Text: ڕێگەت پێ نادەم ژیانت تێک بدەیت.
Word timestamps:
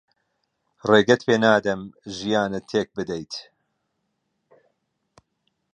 ڕێگەت 0.89 1.21
پێ 1.27 1.35
نادەم 1.43 1.81
ژیانت 2.15 2.63
تێک 2.71 2.87
بدەیت. 2.97 3.33